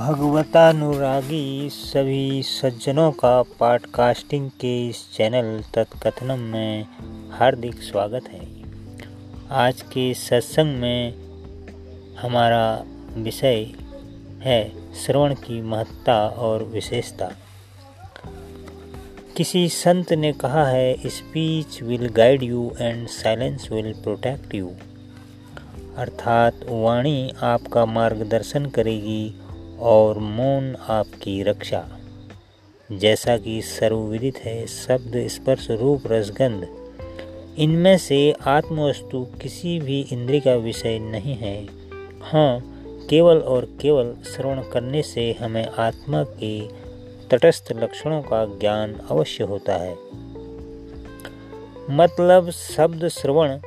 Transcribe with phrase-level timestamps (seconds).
[0.00, 6.86] भगवतानुरागी सभी सज्जनों का पॉडकास्टिंग के इस चैनल तत्कथनम में
[7.30, 8.40] हार्दिक स्वागत है।
[9.50, 11.14] आज के सत्संग में
[12.18, 12.84] हमारा
[13.16, 13.70] विषय
[14.40, 17.32] है श्रवण की महत्ता और विशेषता।
[19.36, 24.70] किसी संत ने कहा है speech will guide you and silence will protect you
[25.96, 29.39] अर्थात वाणी आपका मार्गदर्शन करेगी
[29.80, 31.88] और मौन आपकी रक्षा।
[32.92, 36.68] जैसा कि सर्वविदित है, शब्द, स्पर्श, रूप, रसगंध,
[37.58, 41.68] इनमें से आत्मवस्तु किसी भी इंद्रिय का विषय नहीं है।
[42.22, 42.76] हाँ
[43.10, 46.60] केवल और केवल श्रवण करने से हमें आत्मा के
[47.30, 49.96] तटस्थ लक्षणों का ज्ञान अवश्य होता है।
[51.90, 53.58] मतलब शब्द श्रवण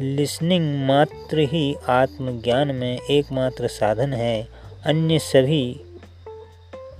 [0.00, 5.80] लिसनिंग मात्र ही आत्मज्ञान में एकमात्र साधन है। अन्य सभी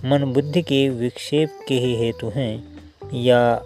[0.04, 2.80] मन बुद्धि के विक्षेप के ही हेतु हैं,
[3.14, 3.62] या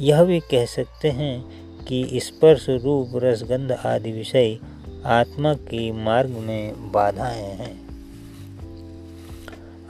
[0.00, 1.44] यह भी कह सकते हैं
[1.84, 4.58] कि स्पर्श, रूप, रसगंध आदि विषय
[5.04, 7.88] आत्मा के मार्ग में बाधाएँ हैं।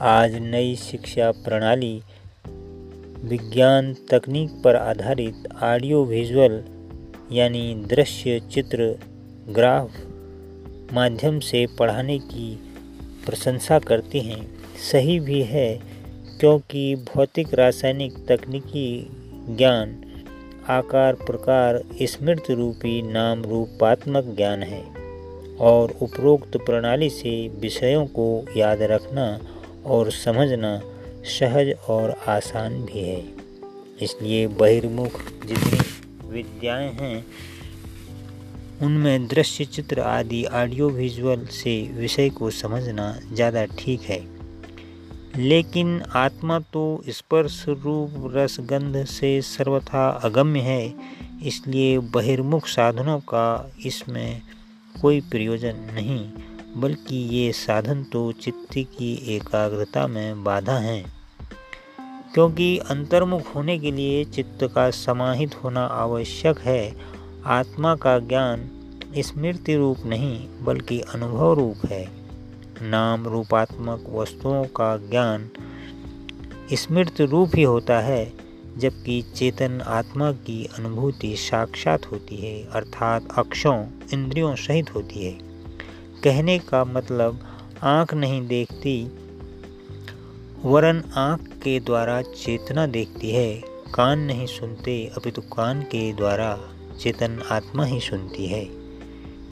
[0.01, 2.01] आज नई शिक्षा प्रणाली,
[3.23, 6.63] विज्ञान तकनीक पर आधारित ऑडियो विजुअल
[7.31, 8.99] यानी दृश्य चित्र
[9.49, 9.91] ग्राफ
[10.93, 12.70] माध्यम से पढ़ाने की
[13.25, 14.47] प्रशंसा करती हैं।
[14.91, 15.81] सही भी है,
[16.39, 19.07] क्योंकि भौतिक रासायनिक तकनीकी
[19.49, 20.05] ज्ञान,
[20.69, 24.83] आकार, प्रकार, स्मृति रूपी नाम रूपात्मक ज्ञान है
[25.59, 29.39] और उपरोक्त प्रणाली से विषयों को याद रखना
[29.85, 30.81] और समझना
[31.23, 33.23] सहज और आसान भी है।
[34.01, 35.79] इसलिए बहिर्मुख जितनी
[36.29, 37.25] विद्याएँ हैं
[38.81, 44.19] उनमें दृश्य चित्र आदि ऑडियो विजुअल से विषय को समझना ज़्यादा ठीक है।
[45.37, 50.93] लेकिन आत्मा तो स्पर्श रूप रसगंध से सर्वथा अगम्य है,
[51.43, 54.41] इसलिए बहिर्मुख साधनों का इसमें
[54.95, 56.19] कोई प्रयोजन नहीं,
[56.77, 61.03] बल्कि ये साधन तो चित्त की एकाग्रता में बाधा हैं।
[62.33, 66.83] क्योंकि अंतर्मुख होने के लिए चित्त का समाहित होना आवश्यक है
[67.45, 68.69] आत्मा का ज्ञान
[69.17, 72.09] स्मृति रूप नहीं, बल्कि अनुभव रूप है।
[72.81, 75.49] नाम रूपात्मक वस्तुओं का ज्ञान
[76.73, 78.33] स्मृति रूप ही होता है,
[78.77, 85.37] जबकि चेतन आत्मा की अनुभूति साक्षात होती है, अर्थात अक्षों, इंद्रियों सहित होती है।
[86.23, 87.39] कहने का मतलब
[87.83, 89.11] आँख नहीं देखती,
[90.65, 93.61] वरन आँख के द्वारा चेतना देखती है,
[93.93, 96.59] कान नहीं सुनते, अपितु कान के द्वारा।
[96.99, 98.69] चेतन आत्मा ही सुनती है।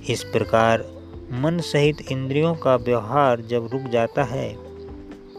[0.09, 0.85] इस प्रकार
[1.31, 4.53] मन सहित इंद्रियों का व्यवहार जब रुक जाता है,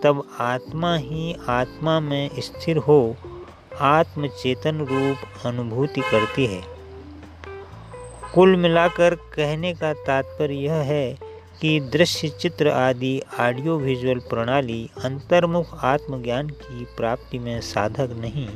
[0.03, 3.17] तब आत्मा ही आत्मा में स्थिर हो
[3.81, 6.63] आत्म चेतन रूप अनुभूति करती है।
[8.35, 11.19] कुल मिलाकर कहने का तात्पर्य यह है
[11.61, 18.49] कि दृश्य चित्र आदि ऑडियो विजुअल प्रणाली अंतर्मुख आत्मज्ञान की प्राप्ति में साधक नहीं,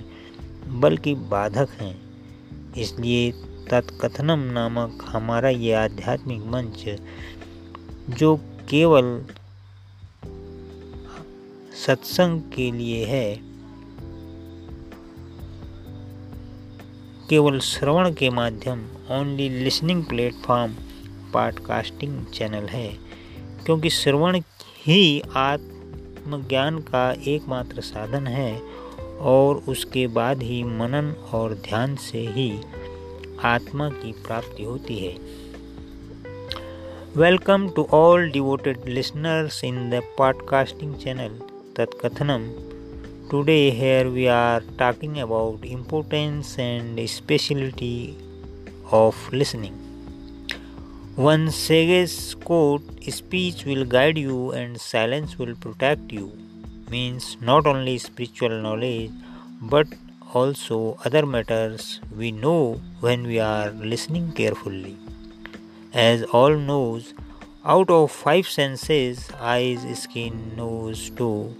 [0.80, 2.03] बल्कि बाधक हैं।
[2.76, 3.30] इसलिए
[3.70, 6.84] तत्कथनम नामक हमारा ये आध्यात्मिक मंच,
[8.10, 8.36] जो
[8.70, 9.24] केवल
[11.86, 13.54] सत्संग के लिए है,
[17.30, 20.74] केवल श्रवण के माध्यम only listening platform
[21.32, 22.88] podcasting channel है,
[23.64, 24.40] क्योंकि श्रवण
[24.86, 28.52] ही आत्मज्ञान का एकमात्र साधन है
[29.20, 32.60] और उसके बाद ही मनन और ध्यान से ही
[33.44, 35.16] आत्मा की प्राप्ति होती है।
[37.16, 41.28] Welcome to all devoted listeners in the podcasting channel
[41.76, 42.50] Tatkathanam
[43.30, 48.18] today here we are talking about importance and speciality
[48.92, 49.74] of listening
[51.16, 56.32] One sage's quote, speech will guide you and silence will protect you,
[56.90, 59.10] means not only spiritual knowledge
[59.60, 59.86] but
[60.32, 64.96] also other matters we know when we are listening carefully.
[65.92, 67.14] As all knows,
[67.64, 71.54] out of five senses, eyes, skin, nose, toe,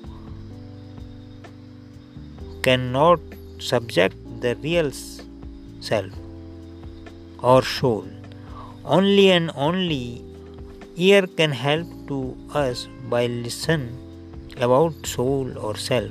[2.62, 3.20] cannot
[3.58, 4.90] subject the real
[5.80, 6.12] self
[7.42, 8.06] or soul.
[8.84, 10.24] Only and only
[10.96, 14.03] ear can help to us by listen
[14.58, 16.10] about soul or self.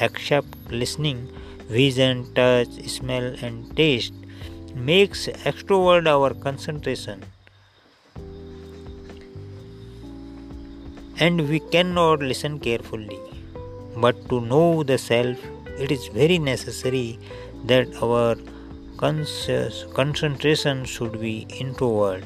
[0.00, 1.28] Except listening
[1.68, 4.14] vision, touch, smell, and taste
[4.74, 7.24] makes extrovert our concentration.
[11.24, 13.20] and we cannot listen carefully.
[13.96, 15.38] But to know the self,
[15.78, 17.18] it is very necessary
[17.64, 18.36] that our
[18.96, 22.24] conscious concentration should be introvert.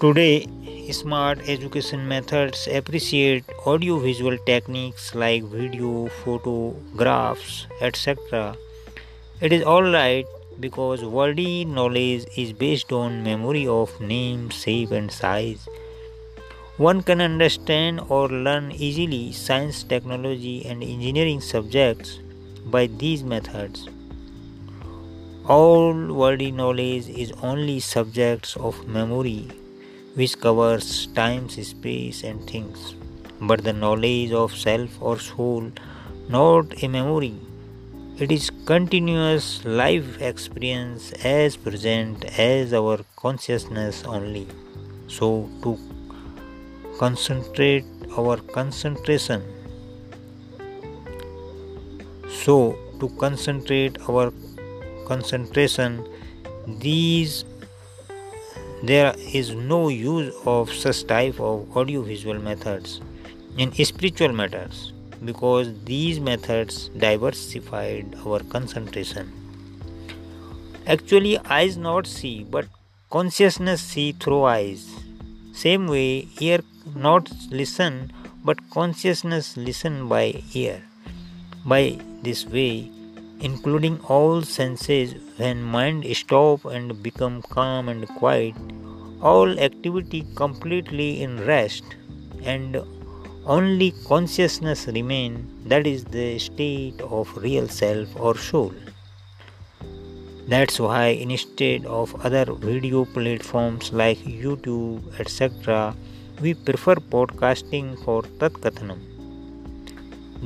[0.00, 0.46] Today,
[0.90, 8.56] smart education methods appreciate audio-visual techniques like video, photographs, etc.
[9.40, 10.26] It is all right
[10.58, 15.68] because worldly knowledge is based on memory of name, shape, and size.
[16.78, 22.18] One can understand or learn easily science, technology, and engineering subjects
[22.66, 23.88] by these methods.
[25.48, 29.50] All worldly knowledge is only subjects of memory,
[30.14, 32.94] which covers time, space, and things.
[33.40, 35.72] But the knowledge of self or soul,
[36.28, 37.34] not a memory,
[38.18, 44.46] it is continuous life experience as present as our consciousness only.
[45.08, 45.78] So to
[46.98, 47.84] concentrate
[48.16, 49.42] our concentration.
[52.28, 54.32] So to concentrate our
[55.06, 56.06] concentration
[56.66, 57.44] these
[58.82, 63.00] there is no use of such type of audio visual methods
[63.56, 64.92] in spiritual matters
[65.24, 69.30] because these methods diversified our concentration.
[70.86, 72.66] Actually, eyes not see, but
[73.08, 74.90] consciousness see through eyes.
[75.52, 76.60] Same way, ear
[76.96, 78.12] not listen,
[78.44, 80.82] but consciousness listen by ear.
[81.64, 82.90] By this way,
[83.42, 88.54] including all senses, when mind stop and become calm and quiet,
[89.20, 91.84] all activity completely in rest
[92.44, 92.80] and
[93.44, 95.34] only consciousness remain
[95.66, 98.72] that is the state of real self or soul.
[100.46, 105.94] That's why instead of other video platforms like youtube etc
[106.40, 108.98] we prefer podcasting for tatkathanam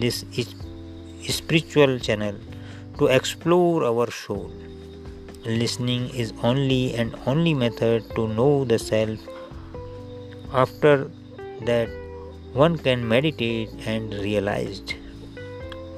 [0.04, 0.54] this is
[1.38, 2.36] spiritual channel
[2.98, 4.50] to explore our soul
[5.44, 9.18] listening is only and only method to know the self
[10.52, 11.10] after
[11.62, 11.88] that
[12.52, 14.94] one can meditate and realized.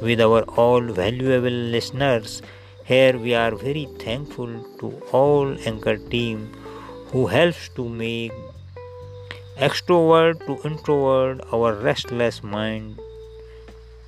[0.03, 2.43] With our all valuable listeners,
[2.85, 4.49] here we are very thankful
[4.81, 6.53] to all anchor team
[7.12, 8.33] who helps to make
[9.56, 13.00] extrovert to introvert our restless mind.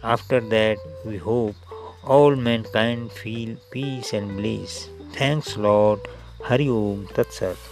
[0.02, 1.56] After that, we hope
[2.04, 4.88] all mankind feel peace and bliss.
[5.12, 6.00] Thanks, Lord.
[6.42, 7.69] Hari Om Tat Sat.